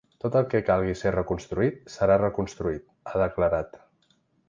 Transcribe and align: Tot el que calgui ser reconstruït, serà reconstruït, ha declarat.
Tot 0.23 0.35
el 0.37 0.45
que 0.53 0.61
calgui 0.69 0.95
ser 1.01 1.11
reconstruït, 1.17 1.79
serà 1.99 2.17
reconstruït, 2.25 2.91
ha 3.15 3.25
declarat. 3.27 3.83